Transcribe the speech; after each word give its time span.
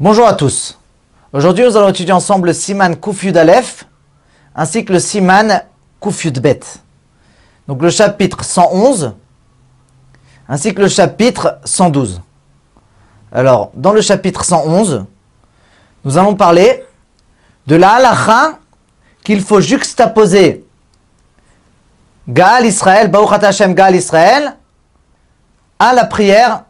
Bonjour 0.00 0.26
à 0.26 0.32
tous. 0.32 0.78
Aujourd'hui, 1.34 1.66
nous 1.66 1.76
allons 1.76 1.90
étudier 1.90 2.14
ensemble 2.14 2.48
le 2.48 2.54
Siman 2.54 2.96
Kufyud 2.96 3.36
Aleph 3.36 3.84
ainsi 4.54 4.86
que 4.86 4.94
le 4.94 4.98
Siman 4.98 5.62
Kufyud 6.00 6.40
Bet. 6.40 6.60
Donc 7.68 7.82
le 7.82 7.90
chapitre 7.90 8.42
111 8.42 9.14
ainsi 10.48 10.74
que 10.74 10.80
le 10.80 10.88
chapitre 10.88 11.58
112. 11.64 12.22
Alors, 13.30 13.70
dans 13.74 13.92
le 13.92 14.00
chapitre 14.00 14.46
111, 14.46 15.04
nous 16.06 16.18
allons 16.18 16.36
parler 16.36 16.86
de 17.66 17.76
la 17.76 17.90
halacha 17.92 18.58
qu'il 19.22 19.42
faut 19.42 19.60
juxtaposer 19.60 20.64
Gaal 22.26 22.64
Israël, 22.64 23.10
Baruch 23.10 23.44
Hashem 23.44 23.74
Gaal 23.74 23.94
Israël, 23.94 24.56
à 25.78 25.92
la 25.92 26.06
prière 26.06 26.64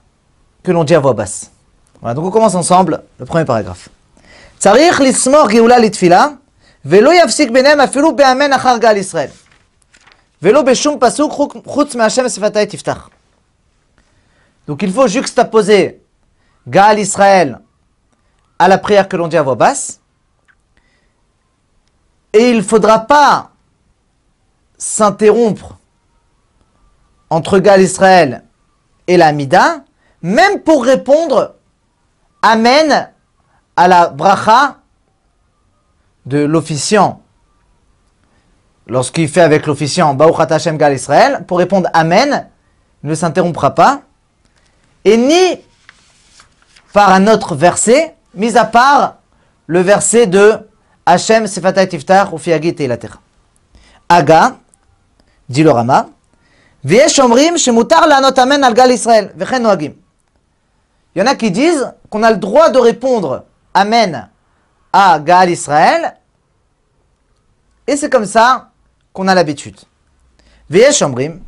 que 0.65 0.73
l'on 0.73 0.83
dit 0.83 0.95
à 0.97 0.99
voix 0.99 1.15
basse. 1.15 1.52
Voilà, 2.02 2.14
donc 2.14 2.26
on 2.26 2.32
commence 2.32 2.56
ensemble 2.56 3.04
le 3.20 3.26
premier 3.26 3.46
paragraphe. 3.46 3.90
צריך 4.58 5.02
לשמוח 5.02 5.50
גאולה 5.50 5.80
לתפילה, 5.80 6.28
ולא 6.86 7.24
יפסיק 7.24 7.52
ביניהם 7.52 7.82
אפילו 7.82 8.16
באמן 8.16 8.54
אחר 8.54 8.78
גל 8.78 8.98
ישראל. 8.98 9.30
ולא 10.42 10.62
בשום 10.62 10.98
פסוק 11.00 11.34
חוץ 11.66 11.96
מהשם 11.96 12.30
שפתי 12.30 12.66
תפתח. 12.66 13.10
Donc 14.68 14.84
il 14.84 14.92
faut 14.92 15.08
juxtaposer 15.08 16.02
Gaal 16.68 17.00
Israël 17.00 17.60
à 18.60 18.68
la 18.68 18.78
prière 18.78 19.08
que 19.08 19.16
l'on 19.16 19.28
dit 19.28 19.38
à 19.38 19.44
voix 19.44 19.56
basse. 19.56 20.02
Et 22.34 22.50
il 22.50 22.58
ne 22.58 22.62
faudra 22.62 23.00
pas 23.00 23.52
s'interrompre 24.78 25.78
entre 27.30 27.60
Gaal 27.60 27.82
Israël 27.82 28.44
et 29.08 29.18
la 29.18 29.32
Mida, 29.32 29.84
même 30.22 30.62
pour 30.62 30.84
répondre 30.84 31.56
Amen 32.43 33.09
à 33.77 33.89
la 33.89 34.09
bracha 34.09 34.79
de 36.27 36.39
l'officiant. 36.39 37.23
Lorsqu'il 38.89 39.29
fait 39.29 39.41
avec 39.41 39.67
l'officiant 39.67 40.17
Hashem 40.19 40.77
Gal 40.77 40.95
Israël, 40.95 41.45
pour 41.47 41.59
répondre 41.59 41.89
Amen, 41.95 42.49
il 43.05 43.11
ne 43.11 43.15
s'interrompra 43.15 43.75
pas. 43.75 44.03
Et 45.05 45.17
ni 45.17 45.61
par 46.93 47.11
un 47.11 47.27
autre 47.29 47.55
verset, 47.55 48.17
mis 48.35 48.57
à 48.57 48.65
part 48.65 49.17
le 49.67 49.81
verset 49.81 50.27
de 50.27 50.59
Hashem 51.07 51.47
Sefatay 51.47 51.89
Tiftar 51.89 52.35
ou 52.35 52.39
Fiagit 52.39 52.75
et 52.79 52.89
la. 52.89 52.97
Aga, 54.09 54.57
dit 55.49 55.63
le 55.63 55.71
Rama, 55.71 56.09
Viesh 56.85 57.19
Omrim 57.19 57.57
Shemutar 57.57 58.07
Lanot 58.07 58.39
Amen 58.39 58.63
al 58.63 58.75
Gal 58.75 58.91
Israël, 58.91 59.33
Vechen 59.37 59.63
Noagim. 59.63 59.93
Il 61.16 61.20
y 61.20 61.22
en 61.22 61.28
a 61.28 61.36
qui 61.36 61.52
disent 61.52 61.94
qu'on 62.10 62.24
a 62.24 62.32
le 62.32 62.38
droit 62.38 62.70
de 62.70 62.80
répondre 62.80 63.46
Amen 63.74 64.30
à 64.94 65.20
Gaal 65.20 65.50
Israël. 65.50 66.16
Et 67.88 67.96
c'est 67.96 68.10
comme 68.10 68.26
ça 68.26 68.70
qu'on 69.14 69.28
a 69.28 69.36
l'habitude. 69.36 69.80
ויש 70.70 71.04
אומרים, 71.04 71.40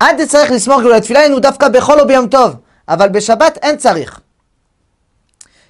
עד 0.00 0.24
צריך 0.24 0.50
לשמוח 0.50 0.80
גאולת 0.80 1.02
תפילה, 1.02 1.22
אינו 1.22 1.40
דווקא 1.40 1.68
בחול 1.68 2.00
או 2.00 2.06
ביום 2.06 2.28
טוב, 2.28 2.56
אבל 2.88 3.08
בשבת 3.08 3.58
אין 3.62 3.76
צריך. 3.76 4.20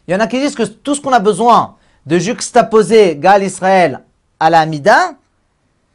Il 0.06 0.12
y 0.12 0.14
en 0.14 0.20
a 0.20 0.26
qui 0.26 0.40
disent 0.40 0.54
que 0.54 0.62
tout 0.62 0.94
ce 0.94 1.00
qu'on 1.00 1.12
a 1.12 1.18
besoin 1.18 1.76
de 2.06 2.18
juxtaposer 2.18 3.16
Gaal 3.16 3.42
Israël 3.42 4.00
à 4.40 4.48
la 4.48 4.60
Hamida, 4.60 5.12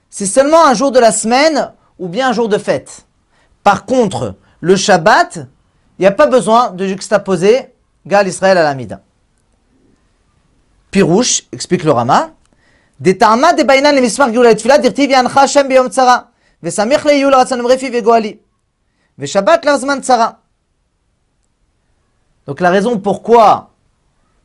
c'est 0.10 0.28
seulement 0.28 0.68
un 0.68 0.76
jour 0.76 0.92
de 0.92 1.00
la 1.00 1.12
semaine 1.12 1.72
ou 1.98 2.08
bien 2.08 2.30
un 2.30 2.34
jour 2.34 2.48
de 2.48 2.60
fête. 2.60 3.06
Par 3.64 3.86
contre, 3.86 4.36
le 4.62 4.76
Shabbat, 4.76 5.48
il 5.99 6.03
n'y 6.03 6.07
a 6.07 6.13
pas 6.13 6.27
besoin 6.27 6.71
de 6.71 6.87
juxtaposer 6.87 7.75
Gal 8.07 8.29
Israël 8.29 8.57
à 8.59 8.63
l'Amida. 8.63 9.01
Pirouche, 10.91 11.43
explique 11.53 11.85
le 11.85 11.91
Rama, 11.91 12.31
Donc 22.47 22.61
la 22.61 22.71
raison 22.71 22.99
pourquoi 22.99 23.71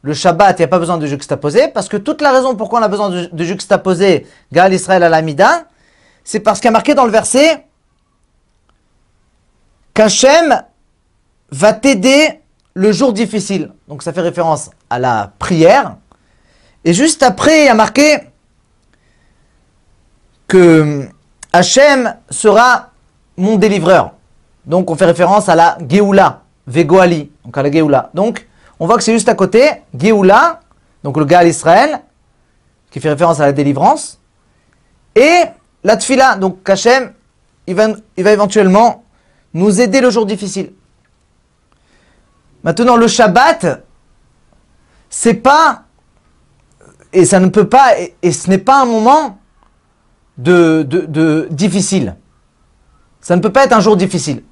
le 0.01 0.13
Shabbat, 0.13 0.59
il 0.59 0.61
n'y 0.61 0.65
a 0.65 0.67
pas 0.67 0.79
besoin 0.79 0.97
de 0.97 1.07
juxtaposer, 1.07 1.69
parce 1.69 1.87
que 1.87 1.95
toute 1.95 2.21
la 2.21 2.33
raison 2.33 2.55
pourquoi 2.55 2.79
on 2.79 2.83
a 2.83 2.89
besoin 2.89 3.09
de, 3.09 3.43
juxtaposer 3.43 4.27
Gal 4.51 4.73
Israël 4.73 5.01
à 5.03 5.09
l'Amida, 5.09 5.67
c'est 6.25 6.41
parce 6.41 6.59
qu'il 6.59 6.65
y 6.65 6.69
a 6.69 6.71
marqué 6.71 6.93
dans 6.93 7.05
le 7.05 7.11
verset 7.11 7.65
qu'Hachem 9.93 10.63
va 11.53 11.73
t'aider 11.73 12.41
le 12.73 12.91
jour 12.91 13.13
difficile. 13.13 13.71
Donc 13.87 14.01
ça 14.03 14.11
fait 14.11 14.21
référence 14.21 14.71
à 14.89 14.99
la 14.99 15.31
prière. 15.37 15.97
Et 16.83 16.93
juste 16.93 17.23
après, 17.23 17.61
il 17.61 17.65
y 17.65 17.69
a 17.69 17.75
marqué 17.75 18.17
que 20.47 21.07
Hachem 21.51 22.15
sera 22.29 22.91
mon 23.37 23.57
délivreur. 23.57 24.13
Donc 24.65 24.89
on 24.89 24.95
fait 24.95 25.05
référence 25.05 25.47
à 25.47 25.55
la 25.55 25.77
Geoula, 25.87 26.41
Vegoali, 26.65 27.31
donc 27.45 27.57
à 27.57 27.61
la 27.61 27.71
Geoula. 27.71 28.09
Donc 28.13 28.47
on 28.79 28.87
voit 28.87 28.97
que 28.97 29.03
c'est 29.03 29.13
juste 29.13 29.29
à 29.29 29.35
côté, 29.35 29.69
Geoula, 29.97 30.59
donc 31.03 31.17
le 31.17 31.25
Gaal 31.25 31.47
Israël, 31.47 32.01
qui 32.89 32.99
fait 32.99 33.09
référence 33.09 33.39
à 33.39 33.45
la 33.45 33.51
délivrance, 33.51 34.19
et 35.15 35.43
la 35.83 35.97
Tfila, 35.97 36.35
donc 36.35 36.67
Hachem, 36.67 37.13
il 37.67 37.75
va, 37.75 37.89
il 38.17 38.23
va 38.23 38.31
éventuellement 38.31 39.03
nous 39.53 39.81
aider 39.81 40.01
le 40.01 40.09
jour 40.09 40.25
difficile. 40.25 40.73
Maintenant, 42.62 42.96
le 42.96 43.08
Shabbat, 43.08 43.84
c'est 45.08 45.34
pas, 45.34 45.84
et 47.12 47.24
ça 47.24 47.40
ne 47.40 47.48
peut 47.48 47.68
pas, 47.68 47.98
et, 47.98 48.14
et 48.22 48.32
ce 48.32 48.50
n'est 48.50 48.58
pas 48.58 48.82
un 48.82 48.84
moment 48.84 49.38
de, 50.36 50.84
de, 50.88 51.00
de, 51.06 51.48
difficile. 51.50 52.16
Ça 53.20 53.36
ne 53.36 53.40
peut 53.40 53.52
pas 53.52 53.64
être 53.64 53.72
un 53.72 53.80
jour 53.80 53.96
difficile. 53.96 54.42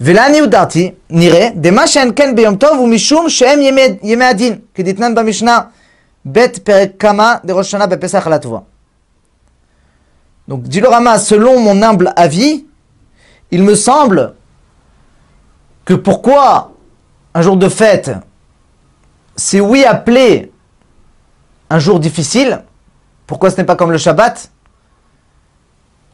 ולעני 0.00 0.38
הודעתי, 0.38 0.92
נראה, 1.10 1.48
דמה 1.54 1.86
שאין 1.86 2.12
כן 2.16 2.36
ביום 2.36 2.56
טוב 2.56 2.78
הוא 2.78 2.88
משום 2.88 3.28
שהם 3.28 3.60
ימי, 3.60 3.82
ימי 4.02 4.24
הדין, 4.24 4.58
כדתנן 4.74 5.14
במשנה 5.14 5.60
ב' 6.32 6.46
פרק 6.64 6.90
כמה 6.98 7.36
דראש 7.44 7.70
שנה 7.70 7.86
בפסח 7.86 8.26
על 8.26 8.32
הטבוע. 8.32 8.60
Donc, 10.48 10.62
dit 10.62 10.80
le 10.80 10.88
Rama, 10.88 11.18
selon 11.18 11.60
mon 11.60 11.82
humble 11.82 12.12
avis, 12.16 12.64
il 13.50 13.62
me 13.62 13.74
semble 13.74 14.34
que 15.85 15.93
pourquoi 15.93 16.71
un 17.33 17.41
jour 17.41 17.57
de 17.57 17.69
fête, 17.69 18.11
c'est 19.35 19.59
oui 19.59 19.83
appelé 19.83 20.51
un 21.69 21.79
jour 21.79 21.99
difficile, 21.99 22.63
pourquoi 23.25 23.49
ce 23.49 23.57
n'est 23.57 23.63
pas 23.63 23.75
comme 23.75 23.91
le 23.91 23.97
Shabbat 23.97 24.51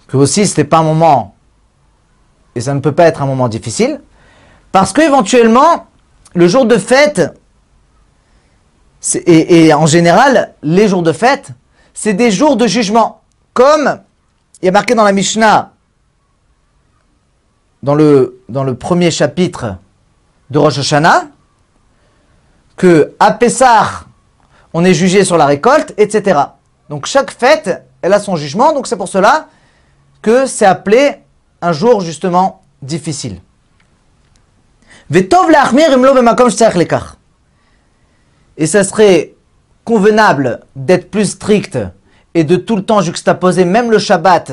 Que 0.08 0.18
aussi 0.18 0.47
ce 0.47 0.59
n'est 0.59 0.68
pas 0.68 0.78
un 0.78 0.84
moment, 0.84 1.35
et 2.56 2.62
ça 2.62 2.74
ne 2.74 2.79
peut 2.79 2.94
pas 2.94 3.06
être 3.06 3.22
un 3.22 3.25
moment 3.25 3.50
difficile, 3.50 4.02
parce 4.72 4.94
qu'éventuellement, 4.94 5.88
le 6.34 6.47
jour 6.47 6.66
de 6.66 6.78
fête, 6.78 7.34
et, 9.25 9.74
en 9.74 9.85
général, 9.85 10.53
les 10.62 10.88
jours 10.88 11.03
de 11.03 11.13
fête, 11.13 11.52
c'est 11.94 12.13
des 12.13 12.31
jours 12.31 12.58
de 12.58 12.68
jugement. 12.68 13.22
Comme 13.53 14.02
il 14.62 14.66
y 14.66 14.69
a 14.69 14.72
marqué 14.72 14.94
dans 14.94 15.03
la 15.03 15.13
Mishnah, 15.13 15.72
dans 17.84 17.95
le, 17.95 18.41
dans 18.50 18.63
le 18.63 18.75
premier 18.75 19.12
chapitre 19.12 19.75
de 20.50 20.57
Rosh 20.57 20.79
Hashanah, 20.79 21.28
que 22.75 23.13
à 23.19 23.31
Pessah, 23.31 24.06
on 24.73 24.85
est 24.85 24.94
jugé 24.94 25.23
sur 25.23 25.38
la 25.38 25.45
récolte, 25.45 25.94
etc. 25.97 26.40
Donc 26.90 27.06
chaque 27.06 27.31
fête, 27.31 27.84
elle 28.01 28.13
a 28.13 28.19
son 28.19 28.35
jugement, 28.35 28.73
donc 28.73 28.87
c'est 28.87 28.97
pour 28.97 29.08
cela 29.08 29.47
que 30.22 30.46
c'est 30.46 30.66
appelé 30.66 31.17
un 31.61 31.72
jour 31.72 32.02
justement 32.02 32.61
difficile. 32.81 33.41
Et 38.58 38.66
ça 38.67 38.84
serait 38.84 39.34
convenable 39.84 40.59
d'être 40.75 41.09
plus 41.09 41.32
strict 41.32 41.79
et 42.34 42.43
de 42.43 42.55
tout 42.55 42.75
le 42.75 42.84
temps 42.84 43.02
juxtaposer 43.02 43.66
même 43.66 43.90
le 43.90 43.97
Shabbat, 43.97 44.52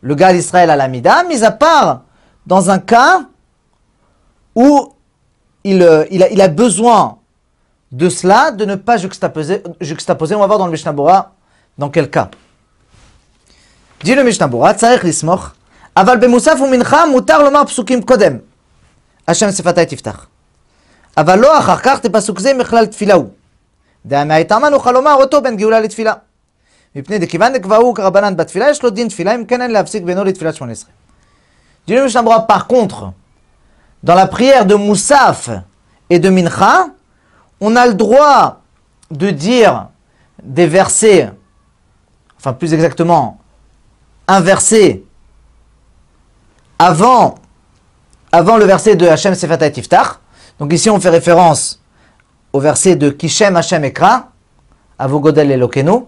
le 0.00 0.14
gars 0.14 0.32
d'Israël 0.32 0.70
à 0.70 0.76
l'Amida, 0.76 1.24
mis 1.24 1.44
à 1.44 1.50
part 1.50 2.02
dans 2.45 2.69
un 2.69 2.79
cas 2.79 3.21
où 4.55 4.93
il, 5.63 6.07
il, 6.11 6.23
a, 6.23 6.29
il, 6.29 6.41
a, 6.41 6.47
besoin 6.47 7.17
de 7.91 8.09
cela, 8.09 8.51
de 8.51 8.65
ne 8.65 8.75
pas 8.75 8.97
juxtaposer. 8.97 9.63
juxtaposer. 9.81 10.35
On 10.35 10.39
va 10.39 10.47
voir 10.47 10.59
dans 10.59 10.65
le 10.65 10.71
Mishnah 10.71 10.93
Bora 10.93 11.33
dans 11.77 11.89
quel 11.89 12.09
cas. 12.09 12.29
dit 14.03 14.15
le 14.15 14.23
Mishnah 14.23 14.47
Bora, 14.47 14.73
צריך 14.73 15.05
לסמוך, 15.05 15.51
אבל 15.97 16.17
במוסף 16.17 16.57
ומנחה 16.61 17.05
מותר 17.05 17.43
לומר 17.43 17.65
פסוקים 17.65 18.01
קודם. 18.01 18.37
השם 19.27 19.51
שפתי 19.51 19.85
תפתח. 19.85 20.27
אבל 21.17 21.39
לא 21.39 21.59
אחר 21.59 21.77
כך 21.77 21.99
תפסוק 21.99 22.39
זה 22.39 22.53
מכלל 22.53 22.85
תפילה 22.85 23.13
הוא. 23.13 23.29
דהמהייתמה 24.05 24.69
נוכל 24.69 24.91
לומר 24.91 25.13
אותו 25.13 25.41
בין 25.41 25.57
גאולה 25.57 25.79
לתפילה. 25.79 26.13
מפני 26.95 27.19
דכיוון 27.19 27.53
דקבעו 27.53 27.93
כרבנן 27.93 28.37
בתפילה, 28.37 28.69
יש 28.69 28.83
לו 28.83 28.89
דין 28.89 29.07
תפילה, 29.07 29.35
אם 29.35 29.45
כן 29.45 29.61
אין 29.61 29.71
להפסיק 29.71 30.03
בינו 30.03 30.23
לתפילת 30.23 30.55
שמונה 30.55 30.71
עשרה. 30.71 30.89
Par 31.86 32.66
contre, 32.66 33.12
dans 34.02 34.14
la 34.14 34.26
prière 34.26 34.66
de 34.66 34.74
Moussaf 34.74 35.50
et 36.10 36.18
de 36.18 36.28
Mincha, 36.28 36.86
on 37.60 37.76
a 37.76 37.86
le 37.86 37.94
droit 37.94 38.60
de 39.10 39.30
dire 39.30 39.88
des 40.42 40.66
versets, 40.66 41.30
enfin 42.38 42.52
plus 42.52 42.72
exactement, 42.74 43.38
un 44.26 44.40
verset 44.40 45.02
avant, 46.78 47.36
avant 48.30 48.56
le 48.56 48.64
verset 48.64 48.96
de 48.96 49.06
Hachem 49.06 49.34
Sefata 49.34 49.66
et 49.66 49.72
Tiftach. 49.72 50.18
Donc 50.58 50.72
ici 50.72 50.90
on 50.90 51.00
fait 51.00 51.10
référence 51.10 51.80
au 52.52 52.60
verset 52.60 52.96
de 52.96 53.10
Kishem 53.10 53.56
Hachem 53.56 53.84
Ekra, 53.84 54.28
Avogodel 54.98 55.50
Elokenu. 55.50 56.04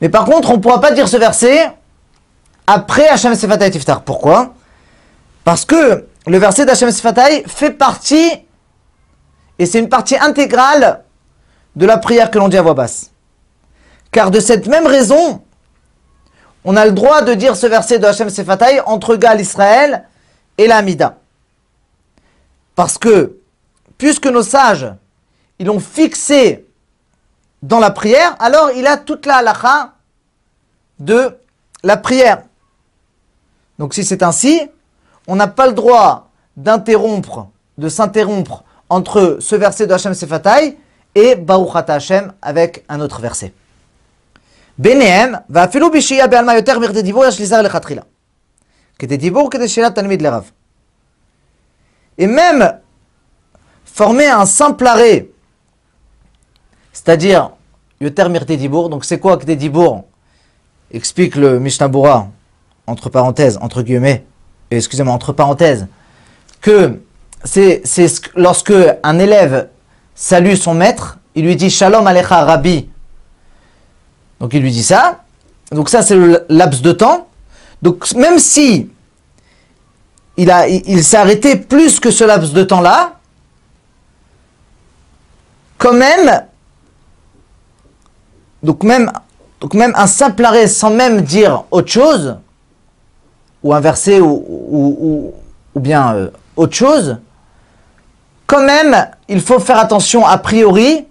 Mais 0.00 0.08
par 0.08 0.24
contre, 0.24 0.50
on 0.50 0.56
ne 0.56 0.60
pourra 0.60 0.80
pas 0.80 0.92
dire 0.92 1.08
ce 1.08 1.16
verset 1.16 1.72
après 2.72 3.06
Hachem 3.06 3.34
Sefatai 3.34 3.70
Tiftar. 3.70 4.02
Pourquoi? 4.02 4.54
Parce 5.44 5.66
que 5.66 6.06
le 6.26 6.38
verset 6.38 6.64
d'Hachem 6.64 6.90
Sefatai 6.90 7.44
fait 7.46 7.72
partie, 7.72 8.30
et 9.58 9.66
c'est 9.66 9.78
une 9.78 9.90
partie 9.90 10.16
intégrale 10.16 11.04
de 11.76 11.84
la 11.84 11.98
prière 11.98 12.30
que 12.30 12.38
l'on 12.38 12.48
dit 12.48 12.56
à 12.56 12.62
voix 12.62 12.72
basse. 12.72 13.10
Car 14.10 14.30
de 14.30 14.40
cette 14.40 14.68
même 14.68 14.86
raison, 14.86 15.42
on 16.64 16.76
a 16.76 16.86
le 16.86 16.92
droit 16.92 17.20
de 17.20 17.34
dire 17.34 17.56
ce 17.56 17.66
verset 17.66 17.98
de 17.98 18.06
Hachem 18.06 18.30
Sefatai 18.30 18.80
entre 18.86 19.16
Gal 19.16 19.38
Israël 19.38 20.08
et 20.56 20.66
l'Amida. 20.66 21.18
Parce 22.74 22.96
que, 22.96 23.36
puisque 23.98 24.28
nos 24.28 24.42
sages, 24.42 24.90
ils 25.58 25.66
l'ont 25.66 25.78
fixé 25.80 26.66
dans 27.62 27.80
la 27.80 27.90
prière, 27.90 28.34
alors 28.38 28.70
il 28.74 28.86
a 28.86 28.96
toute 28.96 29.26
la 29.26 29.36
halakha 29.36 29.92
de 30.98 31.36
la 31.82 31.98
prière. 31.98 32.44
Donc 33.82 33.94
si 33.94 34.04
c'est 34.04 34.22
ainsi, 34.22 34.60
on 35.26 35.34
n'a 35.34 35.48
pas 35.48 35.66
le 35.66 35.72
droit 35.72 36.30
d'interrompre, 36.56 37.48
de 37.78 37.88
s'interrompre 37.88 38.62
entre 38.88 39.38
ce 39.40 39.56
verset 39.56 39.88
de 39.88 39.92
Hachem 39.92 40.14
Sefatai 40.14 40.78
et 41.16 41.34
Baruch 41.34 41.74
Hashem 41.88 42.32
avec 42.40 42.84
un 42.88 43.00
autre 43.00 43.20
verset. 43.20 43.52
Benehem 44.78 45.40
va 45.48 45.66
filu 45.66 45.90
bishia 45.90 46.28
be'alma 46.28 46.54
yoter 46.54 46.78
mirde 46.78 46.98
dibur 46.98 47.24
yash 47.24 47.40
lizar 47.40 47.60
lechatchila. 47.60 48.04
Kede 48.98 49.18
dibur 49.18 49.50
kede 49.50 49.66
shilat 49.66 49.90
talmid 49.90 50.22
lerav. 50.22 50.44
Et 52.18 52.28
même 52.28 52.78
former 53.84 54.28
un 54.28 54.46
simple 54.46 54.86
arrêt, 54.86 55.28
c'est-à-dire 56.92 57.50
yoter 58.00 58.28
mirte 58.28 58.52
donc 58.90 59.04
c'est 59.04 59.18
quoi 59.18 59.38
kede 59.38 59.58
dibour 59.58 60.04
Explique 60.92 61.34
le 61.34 61.58
Mishnah 61.58 61.88
Bura 61.88 62.28
entre 62.86 63.08
parenthèses, 63.08 63.58
entre 63.60 63.82
guillemets, 63.82 64.24
excusez-moi, 64.70 65.14
entre 65.14 65.32
parenthèses, 65.32 65.86
que 66.60 67.00
c'est 67.44 67.82
lorsque 68.36 68.72
un 69.02 69.18
élève 69.18 69.68
salue 70.14 70.54
son 70.54 70.74
maître, 70.74 71.18
il 71.34 71.44
lui 71.44 71.56
dit 71.56 71.70
Shalom 71.70 72.06
Alecha 72.06 72.44
Rabbi. 72.44 72.88
Donc 74.40 74.54
il 74.54 74.62
lui 74.62 74.70
dit 74.70 74.82
ça. 74.82 75.22
Donc 75.70 75.88
ça 75.88 76.02
c'est 76.02 76.16
le 76.16 76.44
laps 76.48 76.82
de 76.82 76.92
temps. 76.92 77.28
Donc 77.80 78.12
même 78.14 78.38
si 78.38 78.90
il, 80.36 80.82
il, 80.86 81.04
s'est 81.04 81.16
arrêté 81.16 81.56
plus 81.56 82.00
que 82.00 82.10
ce 82.10 82.24
laps 82.24 82.52
de 82.52 82.62
temps-là, 82.62 83.18
quand 85.78 85.92
même, 85.92 86.46
donc 88.62 88.84
même, 88.84 89.10
donc 89.60 89.74
même 89.74 89.92
un 89.96 90.06
simple 90.06 90.44
arrêt 90.44 90.68
sans 90.68 90.90
même 90.90 91.22
dire 91.22 91.64
autre 91.70 91.90
chose, 91.90 92.36
ou 93.62 93.74
un 93.74 93.80
verset 93.80 94.20
ou, 94.20 95.32
bien 95.74 96.14
euh, 96.14 96.30
autre 96.56 96.74
chose, 96.74 97.18
quand 98.46 98.64
même, 98.64 99.08
il 99.28 99.40
faut 99.40 99.58
faire 99.58 99.78
attention 99.78 100.26
a 100.26 100.36
priori 100.38 101.06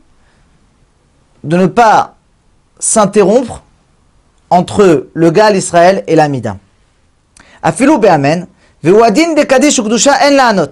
de 1.44 1.58
ne 1.58 1.66
pas 1.66 2.16
s'interrompre 2.78 3.64
entre 4.50 5.08
le 5.14 5.32
Gal 5.32 5.56
Israël 5.56 6.04
et 6.08 6.16
l'Amida. 6.16 6.58
Afilou 7.64 7.98
be'amen, 7.98 8.48
ve'uadin 8.84 9.34
de 9.34 9.44
kadish 9.44 9.80
ukdusha 9.80 10.14
en 10.28 10.36
la'anot. 10.36 10.72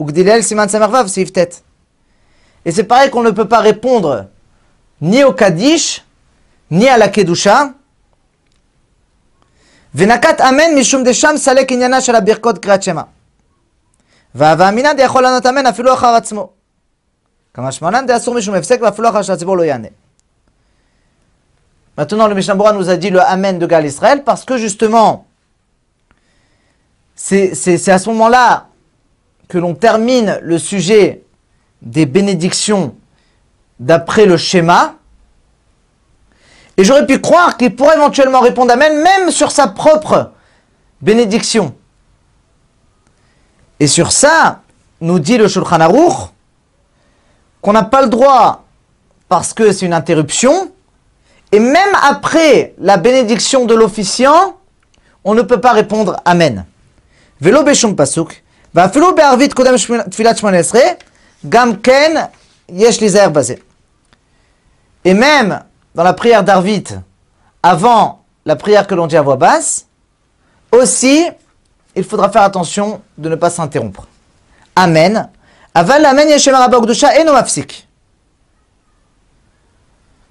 Ugdilel 0.00 0.42
siman 0.42 0.68
samarvav. 0.68 1.08
Et 2.64 2.70
c'est 2.70 2.84
pareil 2.84 3.10
qu'on 3.10 3.22
ne 3.22 3.30
peut 3.30 3.48
pas 3.48 3.60
répondre 3.60 4.26
ni 5.00 5.24
au 5.24 5.32
Kaddish, 5.32 6.04
ni 6.70 6.88
à 6.88 6.96
la 6.96 7.08
Kedusha, 7.08 7.72
ונקט 9.95 10.41
אמן 10.41 10.75
משום 10.79 11.03
דשם 11.03 11.33
סלק 11.37 11.71
עניינה 11.71 12.01
של 12.01 12.15
הברכות 12.15 12.57
קריאת 12.57 12.83
שמע. 12.83 13.01
והאמינן 14.35 14.93
דיכול 14.97 15.23
לענות 15.23 15.45
אמן 15.45 15.65
אפילו 15.65 15.93
אחר 15.93 16.07
עצמו. 16.07 16.49
כמה 17.53 17.71
שמונן 17.71 18.09
אסור 18.09 18.35
משום 18.35 18.55
הפסק 18.55 18.79
ואפילו 18.81 19.09
אחר 19.09 19.21
שהציבור 19.21 19.57
לא 19.57 19.63
יענה. 19.63 19.87
Maintenant, 21.97 22.27
le 22.27 22.35
Mishnah 22.35 22.53
nous 22.53 22.89
a 22.89 22.95
dit 22.95 23.09
le 23.09 23.19
Amen 23.21 23.57
de 23.57 23.65
Gal 23.65 23.83
Israël 23.83 24.23
parce 24.23 24.45
que 24.45 24.57
justement, 24.57 25.25
c'est 27.15 27.89
à 27.89 27.97
ce 27.97 28.09
moment-là 28.09 28.67
que 29.47 29.57
l'on 29.57 29.73
termine 29.73 30.37
le 30.43 30.59
sujet 30.59 31.23
des 31.81 32.05
bénédictions 32.05 32.95
d'après 33.79 34.27
le 34.27 34.37
schéma. 34.37 34.93
Et 36.76 36.84
j'aurais 36.84 37.06
pu 37.06 37.20
croire 37.20 37.56
qu'il 37.56 37.74
pourrait 37.76 37.96
éventuellement 37.96 38.40
répondre 38.40 38.72
Amen, 38.72 39.02
même 39.02 39.30
sur 39.30 39.50
sa 39.50 39.68
propre 39.68 40.32
bénédiction. 41.00 41.74
Et 43.80 43.86
sur 43.86 44.12
ça, 44.12 44.60
nous 45.00 45.18
dit 45.18 45.36
le 45.36 45.48
Shulchan 45.48 45.80
Aruch, 45.80 46.30
qu'on 47.60 47.72
n'a 47.72 47.82
pas 47.82 48.02
le 48.02 48.08
droit, 48.08 48.64
parce 49.28 49.52
que 49.52 49.72
c'est 49.72 49.86
une 49.86 49.92
interruption, 49.92 50.72
et 51.50 51.58
même 51.58 51.94
après 52.02 52.74
la 52.78 52.96
bénédiction 52.96 53.66
de 53.66 53.74
l'officiant, 53.74 54.56
on 55.24 55.34
ne 55.34 55.42
peut 55.42 55.60
pas 55.60 55.72
répondre 55.72 56.20
Amen. 56.24 56.64
Velo 57.40 57.62
beshum 57.62 57.96
pasuk, 57.96 58.42
tfilat 58.74 60.34
gam 61.44 61.80
ken 61.80 62.30
yesh 62.72 63.00
Et 65.04 65.14
même 65.14 65.60
dans 65.94 66.02
la 66.02 66.12
prière 66.12 66.42
d'Arvit, 66.44 66.84
avant 67.62 68.24
la 68.44 68.56
prière 68.56 68.86
que 68.86 68.94
l'on 68.94 69.06
dit 69.06 69.16
à 69.16 69.22
voix 69.22 69.36
basse, 69.36 69.86
aussi, 70.72 71.28
il 71.94 72.04
faudra 72.04 72.30
faire 72.30 72.42
attention 72.42 73.02
de 73.18 73.28
ne 73.28 73.34
pas 73.34 73.50
s'interrompre. 73.50 74.06
Amen. 74.74 75.28
Aval 75.74 76.04
amen 76.04 76.28
yeshem 76.28 76.54
eno 76.54 77.32
mafsik. 77.32 77.86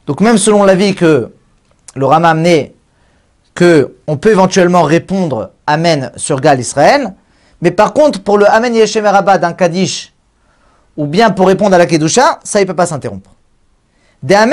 Donc 0.08 0.20
même 0.22 0.38
selon 0.38 0.64
l'avis 0.64 0.96
que 0.96 1.32
le 1.96 2.06
Rama 2.06 2.30
a 2.30 2.32
amené, 2.32 2.76
que 3.54 3.96
on 4.08 4.18
peut 4.18 4.32
éventuellement 4.32 4.84
répondre 4.84 5.52
Amen 5.68 6.12
sur 6.16 6.40
Gal 6.40 6.60
Israël, 6.60 7.14
mais 7.62 7.72
par 7.72 7.94
contre 7.94 8.24
pour 8.24 8.38
le 8.38 8.50
Amen 8.50 8.74
Yeshem 8.74 9.04
d'un 9.04 9.54
Kaddish, 9.54 10.14
ou 10.98 11.06
bien 11.06 11.32
pour 11.32 11.48
répondre 11.48 11.76
à 11.76 11.78
la 11.78 11.86
Kedusha, 11.86 12.40
ça 12.44 12.60
il 12.60 12.64
ne 12.64 12.68
peut 12.68 12.76
pas 12.76 12.86
s'interrompre. 12.86 13.30
Car 14.24 14.46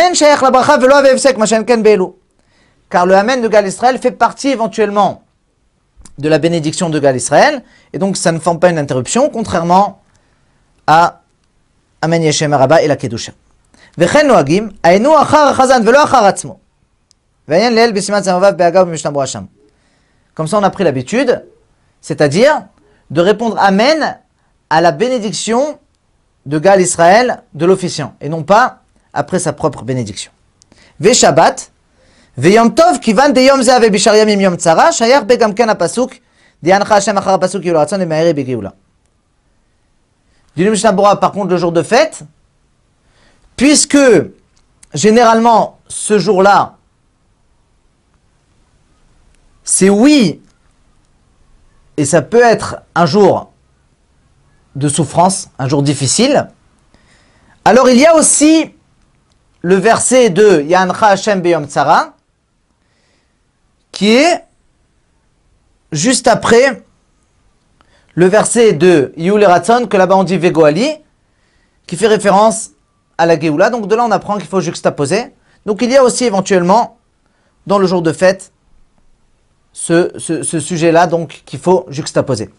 le 3.06 3.14
Amen 3.14 3.42
de 3.42 3.48
Gal 3.48 3.66
Israël 3.66 3.98
fait 3.98 4.12
partie 4.12 4.48
éventuellement 4.48 5.22
de 6.18 6.28
la 6.28 6.38
bénédiction 6.38 6.88
de 6.88 6.98
Gal 6.98 7.16
Israël, 7.16 7.62
et 7.92 7.98
donc 7.98 8.16
ça 8.16 8.32
ne 8.32 8.38
forme 8.38 8.58
pas 8.58 8.70
une 8.70 8.78
interruption, 8.78 9.28
contrairement 9.28 10.00
à 10.86 11.20
Amen 12.00 12.22
Yeshem 12.22 12.52
Araba 12.52 12.82
et 12.82 12.88
la 12.88 12.96
Kedusha. 12.96 13.32
Comme 20.34 20.46
ça 20.46 20.58
on 20.58 20.62
a 20.62 20.70
pris 20.70 20.84
l'habitude, 20.84 21.44
c'est-à-dire 22.00 22.62
de 23.10 23.20
répondre 23.20 23.56
Amen 23.58 24.18
à 24.70 24.80
la 24.80 24.92
bénédiction 24.92 25.78
de 26.46 26.58
Gal 26.58 26.80
Israël 26.80 27.42
de 27.52 27.66
l'officiant, 27.66 28.14
et 28.20 28.28
non 28.30 28.44
pas 28.44 28.80
après 29.12 29.38
sa 29.38 29.52
propre 29.52 29.82
bénédiction. 29.82 30.30
Ve 31.00 31.12
Shabbat, 31.12 31.70
ve 32.36 32.50
Yom 32.50 32.74
Tov, 32.74 33.00
kivan 33.00 33.30
de 33.30 33.40
Yom 33.40 33.62
Zeh 33.62 33.90
bishar 33.90 34.16
yamim 34.16 34.40
Yom 34.40 34.56
Tzara, 34.56 34.90
shayach 34.90 35.24
begam 35.24 35.54
ken 35.54 35.68
apasuk, 35.68 36.20
diancha 36.62 36.94
Hashem 36.94 37.16
achar 37.16 37.34
apasuk 37.34 37.64
yul 37.64 37.76
ratzon, 37.76 38.00
et 38.00 38.06
me'ere 38.06 38.32
begeula. 38.34 38.74
Du 40.56 40.68
Mishnah 40.68 40.92
par 40.92 41.32
contre, 41.32 41.50
le 41.50 41.56
jour 41.56 41.70
de 41.70 41.82
fête, 41.82 42.22
puisque 43.54 43.98
généralement 44.92 45.78
ce 45.86 46.18
jour-là, 46.18 46.74
c'est 49.62 49.88
oui, 49.88 50.42
et 51.96 52.04
ça 52.04 52.22
peut 52.22 52.42
être 52.42 52.78
un 52.94 53.06
jour 53.06 53.52
de 54.74 54.88
souffrance, 54.88 55.48
un 55.58 55.68
jour 55.68 55.82
difficile, 55.82 56.48
alors 57.64 57.88
il 57.88 57.98
y 57.98 58.06
a 58.06 58.14
aussi 58.16 58.74
le 59.62 59.74
verset 59.76 60.30
de 60.30 60.62
Yancha 60.62 61.06
Hashem 61.06 61.40
Beyom 61.40 61.66
Tzara, 61.66 62.14
qui 63.92 64.14
est 64.14 64.44
juste 65.92 66.28
après 66.28 66.82
le 68.14 68.26
verset 68.26 68.72
de 68.72 69.12
Yul 69.16 69.44
Ratson, 69.44 69.86
que 69.88 69.96
là-bas 69.96 70.16
on 70.16 70.24
dit 70.24 70.38
Vegoali, 70.38 70.88
qui 71.86 71.96
fait 71.96 72.06
référence 72.06 72.70
à 73.16 73.26
la 73.26 73.38
Géoula. 73.38 73.70
Donc 73.70 73.86
de 73.86 73.94
là 73.94 74.04
on 74.04 74.10
apprend 74.10 74.38
qu'il 74.38 74.48
faut 74.48 74.60
juxtaposer. 74.60 75.34
Donc 75.66 75.82
il 75.82 75.90
y 75.90 75.96
a 75.96 76.02
aussi 76.02 76.24
éventuellement, 76.24 76.98
dans 77.66 77.78
le 77.78 77.86
jour 77.86 78.02
de 78.02 78.12
fête, 78.12 78.52
ce, 79.72 80.10
sujet-là 80.42 81.06
donc 81.06 81.42
qu'il 81.46 81.60
faut 81.60 81.86
juxtaposer. 81.88 82.50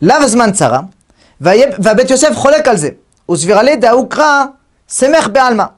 Lavzman 0.00 0.52
Tsara, 0.54 0.88
va 1.40 1.54
Bet 1.94 2.06
Yosef 2.08 2.36
Cholek 2.36 2.66
Alze, 2.66 2.92
Daoukra 3.80 4.54
Semer 4.86 5.28
Be'alma. 5.30 5.77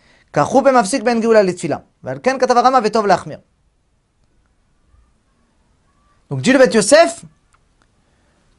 Donc 6.29 6.41
dit 6.41 6.53
le 6.53 6.59
Bet 6.59 6.73
Yosef 6.73 7.23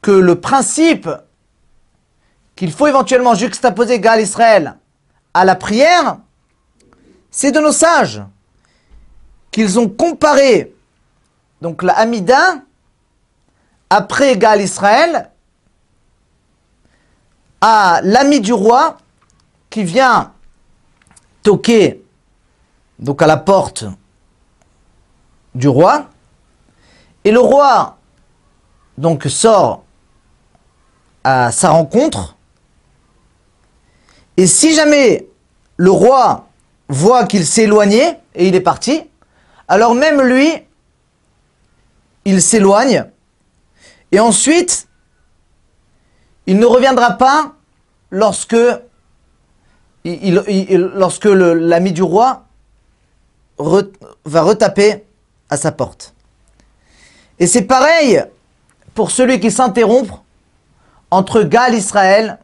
que 0.01 0.11
le 0.11 0.39
principe 0.39 1.09
qu'il 2.55 2.71
faut 2.71 2.87
éventuellement 2.87 3.33
juxtaposer 3.33 3.99
Gal 3.99 4.21
Israël 4.21 4.75
à 5.33 5.45
la 5.45 5.55
prière, 5.55 6.17
c'est 7.31 7.51
de 7.51 7.59
nos 7.59 7.71
sages 7.71 8.21
qu'ils 9.49 9.79
ont 9.79 9.89
comparé 9.89 10.75
donc 11.61 11.81
la 11.81 11.93
Hamida 11.93 12.57
après 13.89 14.37
Gal 14.37 14.61
Israël 14.61 15.31
à 17.61 18.01
l'ami 18.03 18.41
du 18.41 18.53
roi 18.53 18.97
qui 19.69 19.83
vient 19.83 20.32
toquer 21.43 22.03
donc 22.99 23.21
à 23.21 23.27
la 23.27 23.37
porte 23.37 23.85
du 25.53 25.67
roi 25.67 26.09
et 27.23 27.31
le 27.31 27.39
roi 27.39 27.97
donc 28.97 29.25
sort 29.25 29.83
à 31.23 31.51
sa 31.51 31.69
rencontre 31.69 32.35
et 34.37 34.47
si 34.47 34.73
jamais 34.73 35.27
le 35.77 35.91
roi 35.91 36.47
voit 36.89 37.25
qu'il 37.25 37.45
s'est 37.45 37.63
éloigné 37.63 38.17
et 38.35 38.47
il 38.47 38.55
est 38.55 38.61
parti, 38.61 39.03
alors 39.67 39.95
même 39.95 40.21
lui, 40.21 40.51
il 42.25 42.41
s'éloigne, 42.41 43.05
et 44.11 44.19
ensuite, 44.19 44.87
il 46.45 46.57
ne 46.57 46.65
reviendra 46.65 47.11
pas 47.11 47.53
lorsque, 48.11 48.55
lorsque 50.05 51.25
l'ami 51.25 51.91
du 51.91 52.03
roi 52.03 52.45
va 53.57 54.41
retaper 54.41 55.03
à 55.49 55.57
sa 55.57 55.71
porte. 55.71 56.13
Et 57.39 57.47
c'est 57.47 57.63
pareil 57.63 58.23
pour 58.93 59.11
celui 59.11 59.39
qui 59.39 59.51
s'interrompt 59.51 60.11
entre 61.11 61.43
Gal 61.43 61.73
Israël 61.73 62.39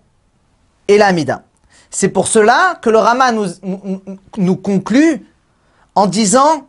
et 0.87 0.97
l'Amida. 0.97 1.43
C'est 1.89 2.09
pour 2.09 2.27
cela 2.27 2.77
que 2.81 2.89
le 2.89 2.99
Rama 2.99 3.31
nous, 3.31 4.55
conclut 4.55 5.25
en 5.95 6.05
disant 6.05 6.67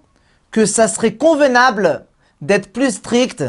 que 0.50 0.64
ça 0.64 0.88
serait 0.88 1.14
convenable 1.14 2.06
d'être 2.40 2.73
plus 2.73 2.92
strict 2.92 3.44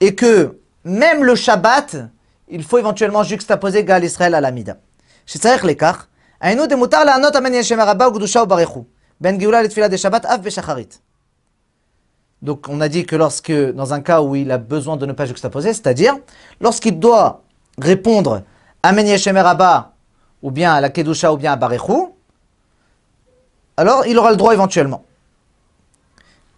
et 0.00 0.14
que 0.14 0.58
même 0.84 1.24
le 1.24 1.34
Shabbat, 1.34 1.96
il 2.48 2.64
faut 2.64 2.78
éventuellement 2.78 3.22
juxtaposer 3.22 3.84
Gal 3.84 4.04
Israël 4.04 4.34
à 4.34 4.40
l'Amida. 4.40 4.78
C'est 5.26 5.42
ça 5.42 5.56
l'écart. 5.62 6.08
היינו 6.41 6.65
דמותר 6.65 7.03
לענות 7.03 7.35
אמן 7.35 7.53
ישם 7.53 7.79
הרבה 7.79 8.07
וקדושה 8.07 8.41
וברכו, 8.43 8.83
בין 9.21 9.37
גאולה 9.37 9.61
לתפילה 9.61 9.87
דשבת 9.87 10.25
אף 10.25 10.39
בשחרית. 10.39 10.99
Donc 12.41 12.69
on 12.69 12.79
a 12.79 12.87
dit 12.87 13.05
que 13.05 13.17
lorsque, 13.17 13.51
dans 13.51 13.93
un 13.93 13.99
cas 14.01 14.21
où 14.21 14.35
il 14.35 14.49
a 14.51 14.57
besoin 14.57 14.95
de 14.95 15.05
ne 15.05 15.11
pas 15.11 15.25
juxtaposer, 15.25 15.73
c'est-à-dire 15.73 16.15
lorsqu'il 16.61 16.97
doit 16.97 17.43
répondre 17.77 18.43
Amen 18.81 19.05
Yeshem 19.05 19.37
Rabba, 19.37 19.91
ou 20.41 20.51
bien 20.51 20.73
à 20.73 20.79
la 20.79 20.89
Kedusha, 20.89 21.33
ou 21.33 21.37
bien 21.37 21.51
à 21.51 21.57
Barechu, 21.57 22.13
alors 23.75 24.05
il 24.07 24.17
aura 24.17 24.31
le 24.31 24.37
droit 24.37 24.53
éventuellement. 24.53 25.03